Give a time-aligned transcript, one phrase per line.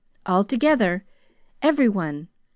[0.25, 1.05] All together!
[1.61, 2.27] Everyone!